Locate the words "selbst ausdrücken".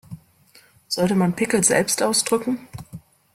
1.63-2.67